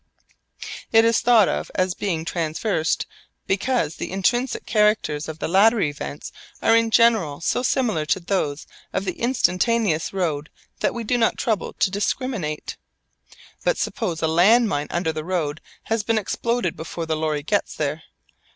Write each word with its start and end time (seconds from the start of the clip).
It 0.91 1.05
is 1.05 1.19
thought 1.19 1.47
of 1.47 1.69
as 1.75 1.93
being 1.93 2.25
traversed 2.25 3.05
because 3.45 3.97
the 3.97 4.11
intrinsic 4.11 4.65
characters 4.65 5.27
of 5.29 5.37
the 5.37 5.47
later 5.47 5.79
events 5.79 6.31
are 6.59 6.75
in 6.75 6.89
general 6.89 7.39
so 7.39 7.61
similar 7.61 8.07
to 8.07 8.19
those 8.19 8.65
of 8.93 9.05
the 9.05 9.19
instantaneous 9.19 10.11
road 10.11 10.49
that 10.79 10.95
we 10.95 11.03
do 11.03 11.19
not 11.19 11.37
trouble 11.37 11.73
to 11.73 11.91
discriminate. 11.91 12.77
But 13.63 13.77
suppose 13.77 14.23
a 14.23 14.27
land 14.27 14.67
mine 14.69 14.87
under 14.89 15.13
the 15.13 15.23
road 15.23 15.61
has 15.83 16.01
been 16.01 16.17
exploded 16.17 16.75
before 16.75 17.05
the 17.05 17.15
lorry 17.15 17.43
gets 17.43 17.75
there. 17.75 18.01